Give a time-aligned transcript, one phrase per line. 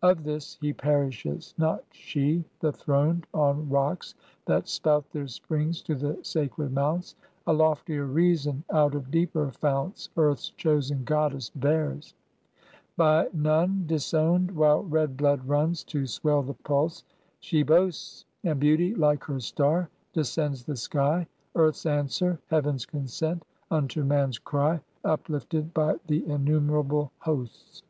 [0.00, 4.14] Of this he perishes; not she, the throned On rocks
[4.46, 7.16] that spout their springs to the sacred mounts.
[7.46, 12.14] A loftier Reason out of deeper founts Earth's chosen Goddess bears:
[12.96, 17.04] by none disowned While red blood runs to swell the pulse,
[17.40, 24.02] she boasts, And Beauty, like her star, descends the sky; Earth's answer, heaven's consent unto
[24.02, 27.82] man's cry, Uplifted by the innumerable hosts.